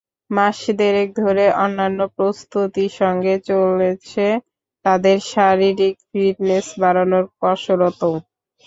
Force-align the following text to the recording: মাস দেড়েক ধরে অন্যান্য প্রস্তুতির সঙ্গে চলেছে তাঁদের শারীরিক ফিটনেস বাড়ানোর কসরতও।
মাস 0.31 0.59
দেড়েক 0.79 1.09
ধরে 1.21 1.45
অন্যান্য 1.63 1.99
প্রস্তুতির 2.15 2.91
সঙ্গে 3.01 3.33
চলেছে 3.49 4.25
তাঁদের 4.85 5.17
শারীরিক 5.31 5.95
ফিটনেস 6.09 6.67
বাড়ানোর 6.81 7.25
কসরতও। 7.39 8.15